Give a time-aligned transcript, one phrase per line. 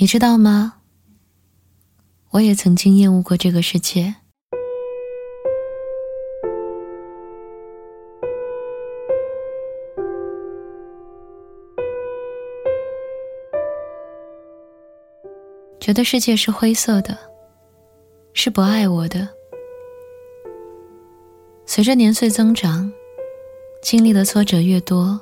[0.00, 0.74] 你知道吗？
[2.30, 4.14] 我也曾经厌恶过这个世界。
[15.80, 17.18] 觉得世界是灰色的，
[18.34, 19.28] 是不爱我的。
[21.66, 22.88] 随着年岁增长，
[23.82, 25.20] 经历的挫折越多，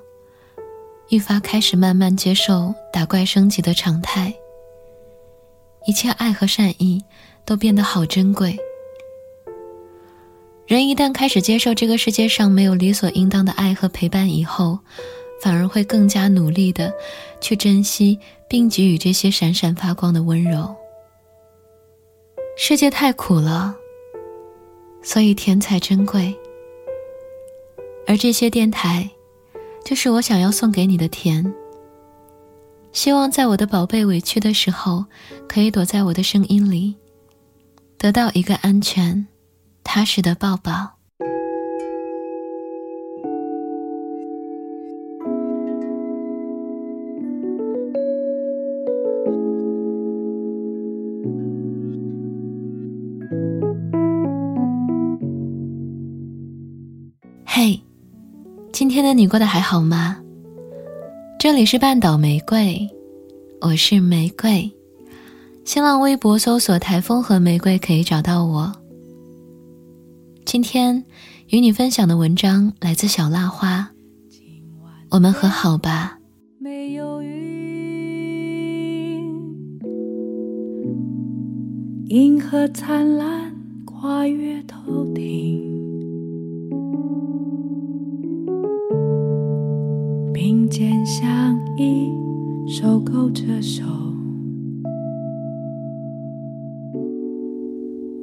[1.09, 4.35] 愈发开始慢慢接受打怪升级的常态。
[5.87, 7.03] 一切爱和善意
[7.45, 8.59] 都变得好珍贵。
[10.67, 14.79] 人一旦开始接受这个世界上没有理所应当的爱和陪伴以后，
[15.41, 16.93] 反而会更加努力的
[17.41, 20.75] 去珍惜并给予这些闪闪发光的温柔。
[22.59, 23.77] 世界太苦了，
[25.03, 26.35] 所以甜才珍贵。
[28.09, 29.09] 而这些电台，
[29.85, 31.55] 就是我想要送给你的甜。
[32.97, 35.05] 希望在我的宝贝委屈的时候，
[35.47, 36.95] 可以躲在我的声音里，
[37.99, 39.27] 得到一个安全、
[39.85, 40.93] 踏实的抱抱。
[57.45, 57.79] 嘿，
[58.73, 60.23] 今天的你过得还好吗？
[61.39, 62.89] 这里是半岛玫瑰，
[63.61, 64.73] 我是玫瑰。
[65.67, 68.73] 新浪微博搜索“台风和玫瑰”可以找到我。
[70.47, 71.05] 今天
[71.51, 73.91] 与你分享的文章来自小蜡花。
[75.11, 76.19] 我们和好吧。
[76.59, 77.37] 没有云，
[82.07, 85.66] 银河灿烂，跨越头顶。
[90.69, 92.11] 肩相依，
[92.67, 93.85] 手勾着手，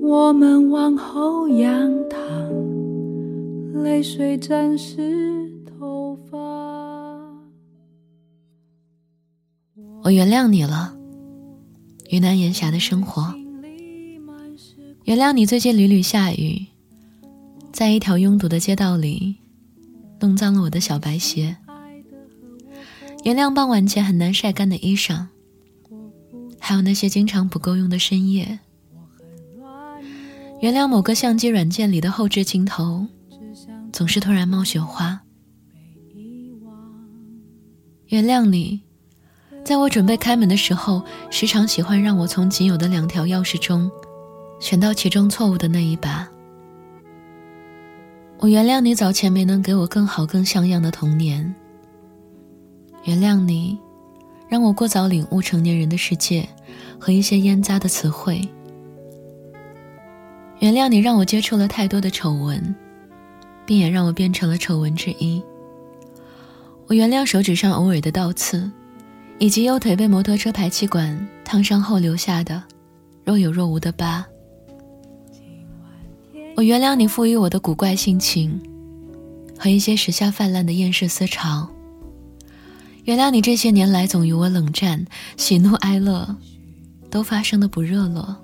[0.02, 6.38] 我们往后仰躺，泪水沾湿头发。
[10.04, 10.96] 我原谅你了，
[12.10, 13.34] 云南烟霞的生活。
[15.06, 16.66] 原谅你最近屡屡下雨，
[17.72, 19.38] 在一条拥堵的街道里，
[20.20, 21.58] 弄脏了我的小白鞋。
[23.24, 25.28] 原谅傍晚前很难晒干的衣裳，
[26.60, 28.60] 还有那些经常不够用的深夜。
[30.60, 33.08] 原谅某个相机软件里的后置镜头，
[33.94, 35.22] 总是突然冒雪花。
[38.08, 38.82] 原谅你，
[39.64, 41.02] 在我准备开门的时候，
[41.32, 43.90] 时常喜欢让我从仅有的两条钥匙中，
[44.60, 46.28] 选到其中错误的那一把。
[48.40, 51.56] 我原谅你早前没能给我更好更像样的童年。
[53.04, 53.78] 原谅你，
[54.48, 56.48] 让我过早领悟成年人的世界
[56.98, 58.42] 和一些烟杂的词汇。
[60.60, 62.74] 原谅你，让我接触了太多的丑闻，
[63.66, 65.44] 并也让我变成了丑闻之一。
[66.88, 68.72] 我原谅手指上偶尔的倒刺，
[69.38, 72.64] 以及右腿被摩托车排气管烫伤后留下的
[73.26, 74.26] 若有若无的疤。
[76.56, 78.62] 我原谅你赋予我的古怪性情，
[79.58, 81.68] 和一些时下泛滥的厌世思潮。
[83.06, 85.06] 原谅你这些年来总与我冷战，
[85.36, 86.38] 喜怒哀乐
[87.10, 88.36] 都发生的不热络。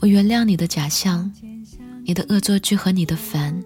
[0.00, 1.32] 我原谅你的假象，
[2.04, 3.62] 你的恶作剧和你的烦，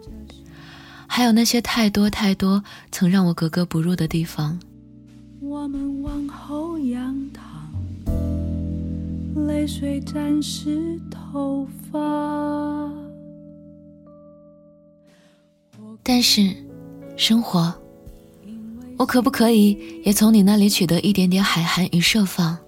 [1.06, 4.60] 还有那些太多太多曾让我格格不入的地方。
[5.41, 7.70] 我们往后仰躺，
[9.47, 11.98] 泪水沾湿头发。
[16.02, 16.54] 但是，
[17.16, 17.74] 生活。
[18.98, 22.59] 我可不可以也从你那里取得一点点海涵与设防？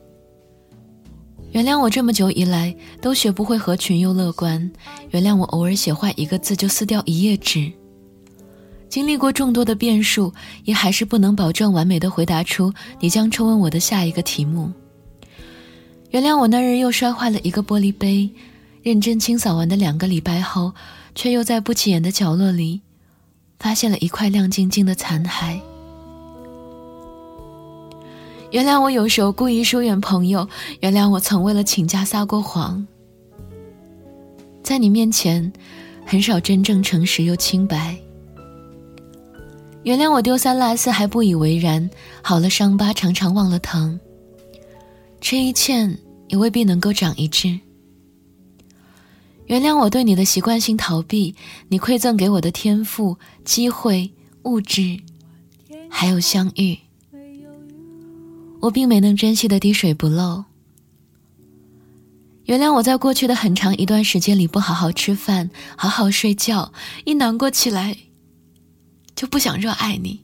[1.50, 4.70] 原谅我这么久以来都学不会合群又乐观，
[5.10, 7.70] 原谅我偶尔写坏一个字就撕掉一页纸。
[8.88, 10.32] 经历过众多的变数，
[10.64, 14.70] 也还是不能保证完美的回答出你将抽问我的下一个题目。
[16.10, 18.30] 原谅我那日又摔坏了一个玻璃杯，
[18.82, 20.72] 认真清扫完的两个礼拜后，
[21.16, 22.82] 却又在不起眼的角落里，
[23.58, 25.60] 发现了一块亮晶晶的残骸。
[28.50, 30.48] 原谅我有时候故意疏远朋友，
[30.80, 32.84] 原谅我曾为了请假撒过谎，
[34.62, 35.52] 在你面前
[36.04, 37.96] 很少真正诚实又清白。
[39.84, 41.88] 原谅我丢三落四还不以为然，
[42.22, 43.98] 好了伤疤常常忘了疼。
[45.20, 45.96] 吃一堑
[46.28, 47.58] 也未必能够长一智。
[49.46, 51.34] 原谅我对你的习惯性逃避，
[51.68, 54.10] 你馈赠给我的天赋、机会、
[54.42, 54.98] 物质，
[55.88, 56.76] 还有相遇。
[58.60, 60.44] 我并没能珍惜的滴水不漏。
[62.44, 66.72] 原谅我在过去的很长一段时间里不好好吃饭、好好睡觉，
[67.04, 67.96] 一难过起来
[69.14, 70.20] 就不想热爱你。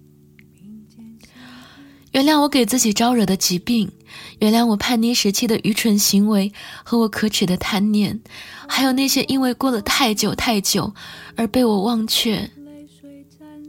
[2.13, 3.93] 原谅我给自己招惹的疾病，
[4.41, 8.21] 原谅我叛逆时期的愚蠢行为和我可耻的贪念，
[8.67, 10.93] 还有那些因为过了太久太久
[11.37, 12.51] 而被我忘却，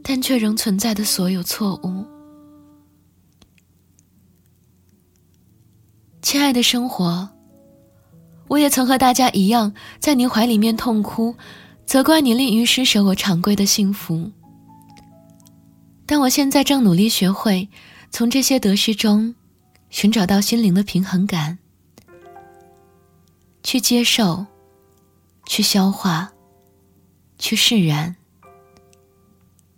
[0.02, 2.17] 但却仍存在的所有错误。
[6.28, 7.30] 亲爱的生活，
[8.50, 11.34] 我也曾和大家一样，在你怀里面痛哭，
[11.86, 14.30] 责怪你吝于施舍我常规的幸福。
[16.06, 17.70] 但我现在正努力学会。
[18.12, 19.36] 从这些得失中，
[19.90, 21.60] 寻找到心灵的平衡感，
[23.64, 24.46] 去接受，
[25.46, 26.30] 去消化，
[27.40, 28.14] 去释然。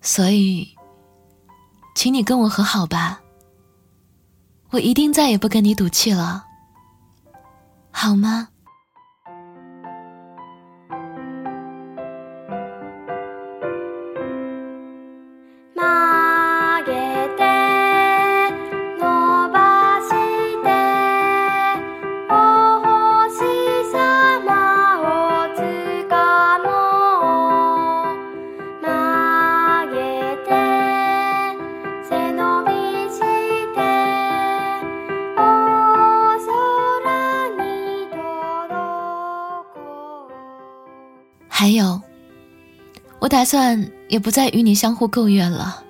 [0.01, 0.67] 所以，
[1.95, 3.21] 请你跟我和好吧。
[4.71, 6.45] 我一定再也不跟你赌气了，
[7.91, 8.49] 好吗？
[43.39, 45.81] 打算也不再与你相互构怨了。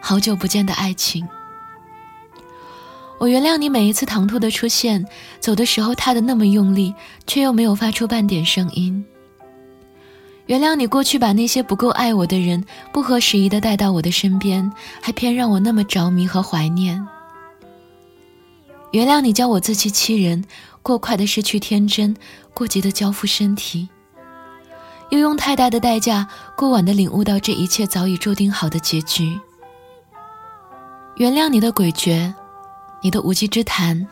[0.00, 1.26] 好久不见的爱情，
[3.18, 5.04] 我原谅你每一次唐突的出现，
[5.40, 6.94] 走的时候踏的那么用力，
[7.26, 9.04] 却又没有发出半点声音。
[10.46, 14.70] 原谅你过去把那些不够爱我的人不合时宜的带到我的身边，
[15.02, 17.04] 还偏让我那么着迷和怀念。
[18.92, 20.44] 原谅你教我自欺欺人，
[20.80, 22.16] 过快的失去天真，
[22.54, 23.88] 过急的交付身体。
[25.14, 26.26] 又用太大的代价，
[26.56, 29.38] 过晚的领悟到这一切早已注定好的结局。
[31.16, 32.34] 原谅你的诡谲，
[33.00, 34.08] 你的无稽之谈，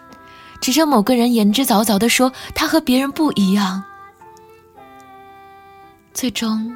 [0.61, 3.83] 指着某个人言之凿凿地说他和别人不一样，
[6.15, 6.73] 最终，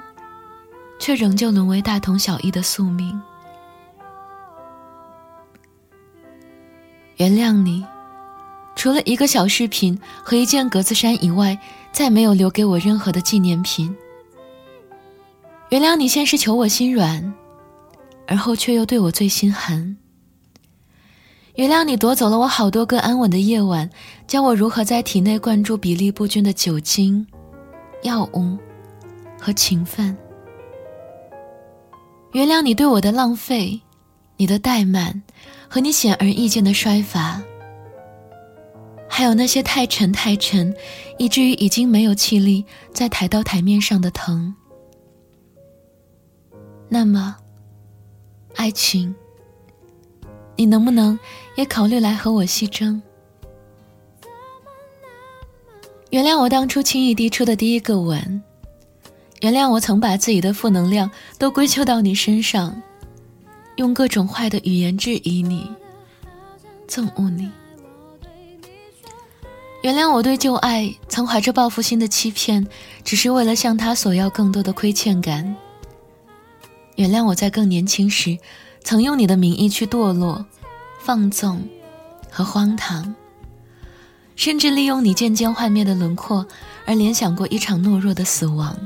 [0.98, 3.20] 却仍旧沦为大同小异的宿命。
[7.18, 7.86] 原谅你，
[8.74, 11.56] 除了一个小饰品和一件格子衫以外，
[11.92, 13.96] 再没有留给我任何的纪念品。
[15.68, 17.34] 原谅你先是求我心软，
[18.26, 19.96] 而后却又对我最心寒。
[21.56, 23.90] 原谅你夺走了我好多个安稳的夜晚，
[24.28, 27.26] 教我如何在体内灌注比例不均的酒精、
[28.02, 28.56] 药物
[29.40, 30.16] 和情分。
[32.32, 33.80] 原谅你对我的浪费，
[34.36, 35.20] 你的怠慢，
[35.68, 37.42] 和你显而易见的衰乏，
[39.08, 40.72] 还有那些太沉太沉，
[41.18, 44.54] 以至于已经没有气力再抬到台面上的疼。
[46.88, 47.36] 那么，
[48.54, 49.14] 爱情，
[50.54, 51.18] 你能不能
[51.56, 53.02] 也考虑来和我戏争？
[56.10, 58.42] 原谅我当初轻易递出的第一个吻，
[59.40, 62.80] 原谅我曾把自己的负能量都归咎到你身上，
[63.76, 65.68] 用各种坏的语言质疑你、
[66.88, 67.50] 憎恶你。
[69.82, 72.66] 原谅我对旧爱曾怀着报复心的欺骗，
[73.04, 75.54] 只是为了向他索要更多的亏欠感。
[76.96, 78.38] 原谅我在更年轻时，
[78.82, 80.44] 曾用你的名义去堕落、
[80.98, 81.62] 放纵
[82.30, 83.14] 和荒唐，
[84.34, 86.46] 甚至利用你渐渐幻灭的轮廓
[86.84, 88.76] 而联想过一场懦弱的死亡。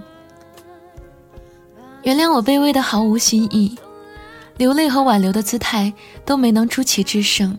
[2.03, 3.79] 原谅我卑微的毫无新意，
[4.57, 5.93] 流泪和挽留的姿态
[6.25, 7.57] 都没能出奇制胜。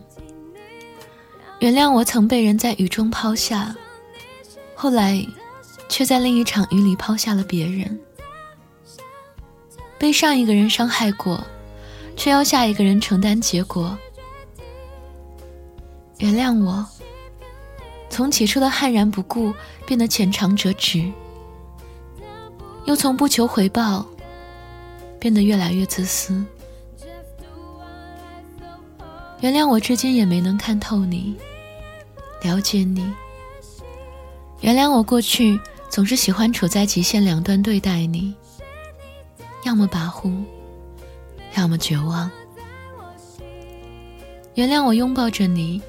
[1.60, 3.74] 原谅我曾被人在雨中抛下，
[4.74, 5.24] 后来
[5.88, 7.98] 却在另一场雨里抛下了别人。
[10.02, 11.40] 被上一个人伤害过，
[12.16, 13.96] 却要下一个人承担结果。
[16.18, 16.84] 原谅我，
[18.10, 19.54] 从起初的悍然不顾
[19.86, 21.08] 变得浅尝辄止，
[22.84, 24.04] 又从不求回报
[25.20, 26.44] 变得越来越自私。
[29.38, 31.36] 原谅我至今也没能看透你，
[32.42, 33.08] 了解你。
[34.62, 38.34] 原谅我过去总是喜欢处在极限两端对待你。
[39.64, 40.44] 要么跋扈，
[41.56, 42.30] 要么绝望。
[44.54, 45.80] 原谅我拥抱着你，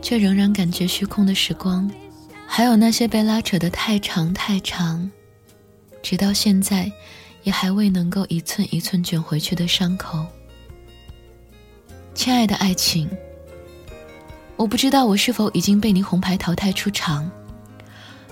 [0.00, 1.90] 却仍然感觉虚空的时光，
[2.46, 5.10] 还有那些被拉扯的太长太长，
[6.02, 6.90] 直到现在
[7.42, 10.24] 也还未能够一寸一寸卷回去的伤口。
[12.14, 13.10] 亲爱的爱情，
[14.56, 17.28] 我不知道我是否已经被你红牌淘汰出场，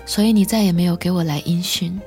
[0.05, 1.99] 所以你再也没有给我来音讯。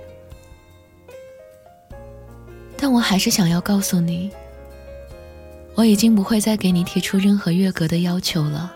[2.85, 4.31] 但我还是想要告诉你，
[5.75, 8.71] 我已经不会再给你提出任何越格的要求了，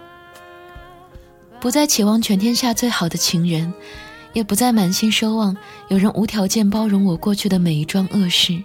[1.61, 3.71] 不再期望全天下最好的情人，
[4.33, 5.55] 也不再满心奢望
[5.89, 8.65] 有人无条件包容我过去的每一桩恶事。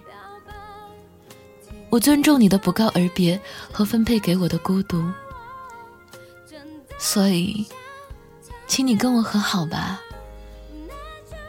[1.90, 3.38] 我尊重你的不告而别
[3.70, 5.04] 和分配给我的孤独，
[6.98, 7.66] 所以，
[8.66, 10.00] 请你跟我和好吧。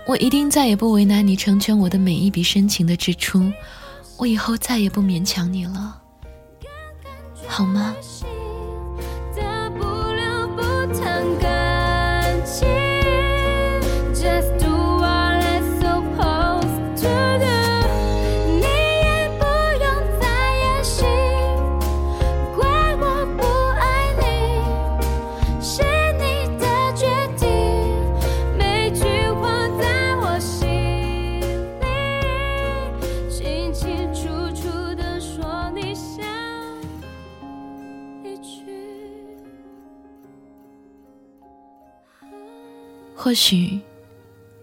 [0.05, 3.49] 我一定再也不为难你成全我的每一笔深情的支出，
[4.17, 6.01] 我以后再也不勉强你了，
[7.47, 7.93] 好吗？
[43.35, 43.79] 许，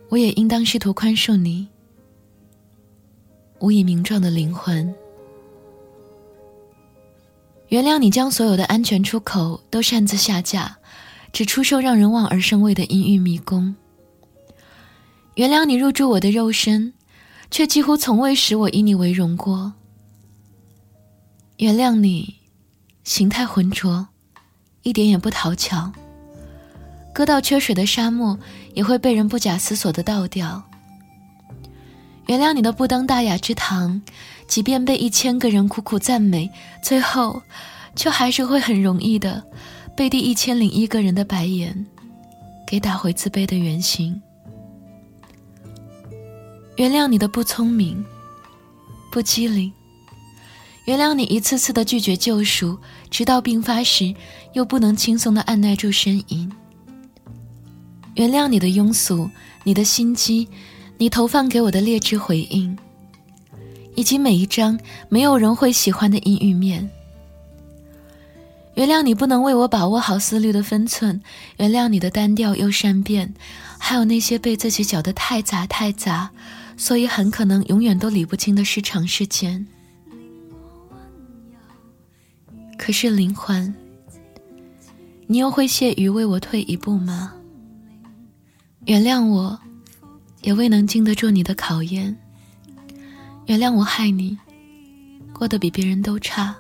[0.08, 1.68] 我也应当试图宽恕你。
[3.60, 4.92] 无以名状的灵魂，
[7.68, 10.76] 原谅你将所有的安全出口都擅自下架，
[11.32, 13.72] 只出售让人望而生畏的阴郁迷宫。
[15.36, 16.92] 原谅你入住我的肉身，
[17.52, 19.72] 却几乎从未使我以你为荣过。
[21.58, 22.34] 原谅你，
[23.04, 24.08] 形态浑浊，
[24.82, 25.92] 一点也不讨巧。
[27.12, 28.38] 搁到缺水的沙漠，
[28.75, 30.62] 也会被人不假思索的倒掉。
[32.26, 34.00] 原谅你的不登大雅之堂，
[34.47, 36.50] 即便被一千个人苦苦赞美，
[36.83, 37.42] 最后，
[37.95, 39.45] 却还是会很容易的，
[39.97, 41.85] 被第一千零一个人的白眼，
[42.66, 44.23] 给打回自卑的原形。
[46.76, 48.02] 原谅你的不聪明，
[49.11, 49.71] 不机灵。
[50.87, 52.78] 原谅你一次次的拒绝救赎，
[53.11, 54.14] 直到病发时，
[54.54, 56.50] 又不能轻松的按耐住呻吟。
[58.14, 59.31] 原谅你的庸俗，
[59.64, 60.49] 你的心机，
[60.99, 62.76] 你投放给我的劣质回应，
[63.95, 64.78] 以及每一张
[65.09, 66.90] 没有人会喜欢的阴郁面。
[68.75, 71.21] 原谅你不能为我把握好思虑的分寸，
[71.59, 73.35] 原谅你的单调又善变，
[73.78, 76.31] 还有那些被自己搅得太杂太杂，
[76.76, 79.66] 所以很可能永远都理不清的失常事件。
[82.78, 83.75] 可是灵魂，
[85.26, 87.35] 你又会屑于为我退一步吗？
[88.84, 89.58] 原谅我，
[90.40, 92.16] 也未能经得住你的考验。
[93.46, 94.36] 原谅我害你，
[95.32, 96.54] 过得比别人都差。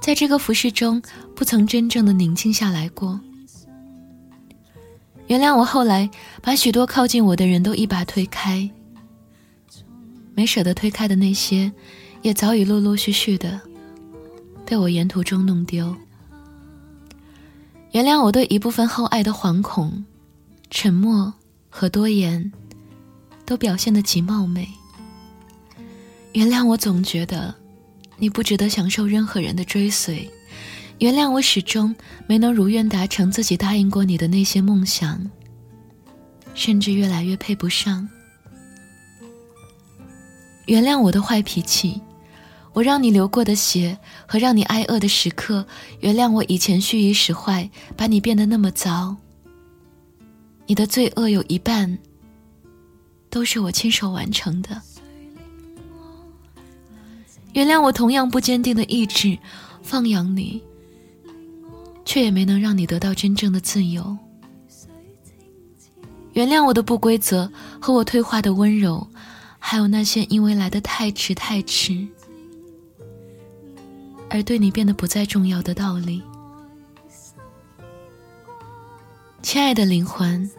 [0.00, 1.00] 在这个浮世中，
[1.34, 3.18] 不曾真正的宁静下来过。
[5.28, 6.10] 原谅我后来
[6.42, 8.68] 把许多靠近我的人都一把推开，
[10.34, 11.72] 没舍得推开的那些，
[12.22, 13.60] 也早已陆陆续续的
[14.66, 15.94] 被我沿途中弄丢。
[17.92, 20.04] 原谅我对一部分厚爱的惶恐。
[20.76, 21.32] 沉默
[21.70, 22.52] 和多言，
[23.46, 24.68] 都表现得极貌美。
[26.32, 27.54] 原谅我总觉得
[28.18, 30.28] 你不值得享受任何人的追随，
[30.98, 31.94] 原谅我始终
[32.26, 35.24] 没能如愿达成自己答应过你的那些梦想，
[36.54, 38.06] 甚至越来越配不上。
[40.66, 42.00] 原谅我的坏脾气，
[42.72, 45.64] 我让你流过的血和让你挨饿的时刻，
[46.00, 49.16] 原谅我以前蓄意使坏，把你变得那么糟。
[50.66, 51.98] 你的罪恶有一半
[53.28, 54.80] 都是我亲手完成的。
[57.52, 59.38] 原谅我同样不坚定的意志，
[59.82, 60.62] 放养你，
[62.04, 64.16] 却也没能让你得到真正的自由。
[66.32, 67.48] 原谅我的不规则
[67.80, 69.06] 和我退化的温柔，
[69.58, 72.04] 还有那些因为来的太迟太迟，
[74.28, 76.20] 而对你变得不再重要的道理。
[79.44, 80.50] 亲爱的灵魂，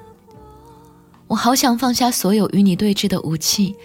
[1.25, 3.75] 我好想放下所有与你对峙的武器，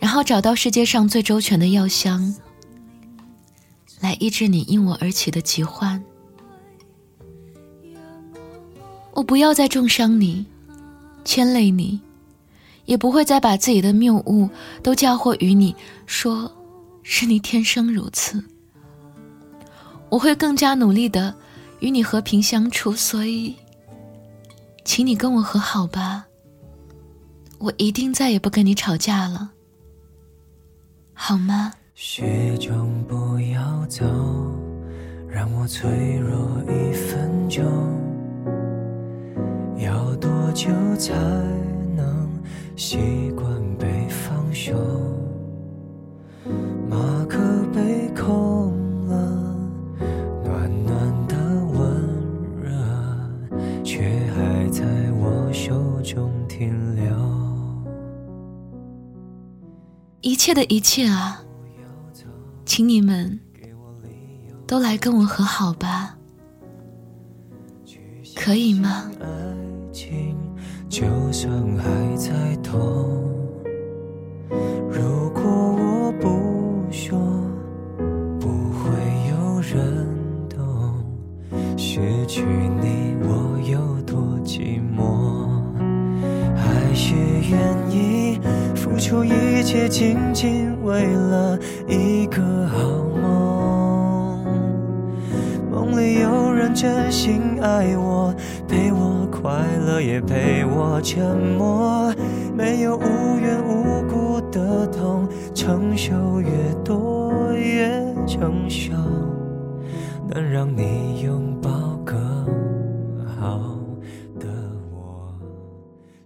[0.00, 2.34] 然后找到世界上最周全的药箱，
[4.00, 6.02] 来医治你因我而起的疾患。
[9.12, 10.44] 我不要再重伤你，
[11.24, 12.00] 牵累你，
[12.84, 14.50] 也不会再把自己的谬误
[14.82, 16.50] 都嫁祸于你，说
[17.04, 18.42] 是你天生如此。
[20.08, 21.32] 我会更加努力的
[21.78, 23.54] 与你和平相处，所以。
[24.88, 26.24] 请你跟我和好吧，
[27.58, 29.50] 我一定再也不跟你吵架了，
[31.12, 31.70] 好吗？
[31.94, 34.06] 雪中不要走，
[35.28, 37.62] 让我脆弱一分钟，
[39.76, 41.14] 要多久才
[41.94, 42.26] 能
[42.74, 44.74] 习惯被放手？
[46.88, 47.38] 马克
[47.74, 48.72] 杯空
[49.06, 49.54] 了，
[50.42, 51.36] 暖暖的
[51.74, 51.78] 温
[52.62, 57.04] 热，却还在我手中停留。
[60.20, 61.42] 一切的一切啊，
[62.64, 63.38] 请你们
[64.66, 66.18] 都来跟我和好吧，
[68.34, 69.10] 可以吗？
[69.20, 69.26] 爱
[69.92, 70.36] 情
[70.88, 73.37] 就算还在痛，
[88.98, 92.78] 付出一切，仅仅为了一个好
[93.22, 94.44] 梦。
[95.70, 98.34] 梦里有人真心爱我，
[98.66, 102.12] 陪我快乐，也陪我沉默。
[102.56, 106.48] 没有无缘无故的痛，承受越
[106.84, 107.88] 多越
[108.26, 108.92] 成熟，
[110.28, 111.70] 能让你拥抱
[112.04, 112.18] 更
[113.24, 113.78] 好
[114.40, 114.48] 的
[114.90, 115.32] 我。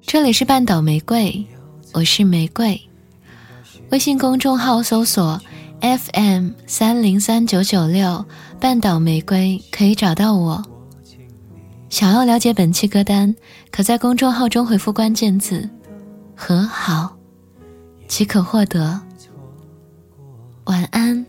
[0.01, 1.45] 这里是半岛玫瑰，
[1.93, 2.81] 我是玫瑰。
[3.91, 5.39] 微信公众号搜索
[5.81, 8.25] FM 三零三九九六
[8.59, 10.65] 半岛玫瑰可以找到我。
[11.91, 13.35] 想要了解本期歌单，
[13.71, 15.69] 可在公众号中回复关键字
[16.35, 17.15] “和好”，
[18.09, 18.99] 即可获得。
[20.65, 21.27] 晚安，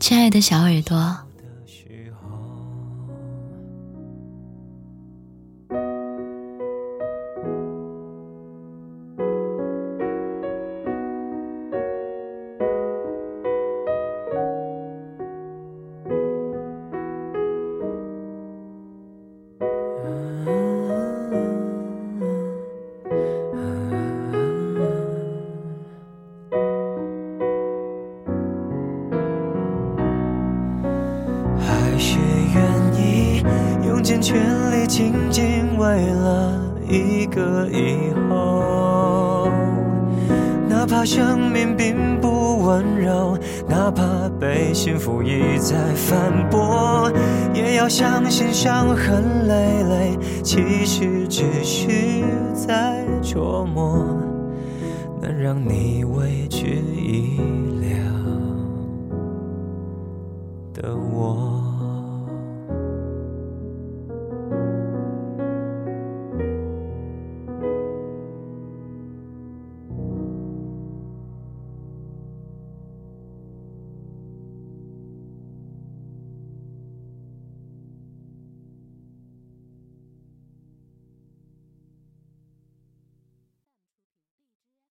[0.00, 1.14] 亲爱的小耳朵。
[45.08, 47.10] 不易再反驳，
[47.54, 51.88] 也要相信伤痕累累，其实只是
[52.54, 54.04] 在琢磨，
[55.18, 55.97] 能让你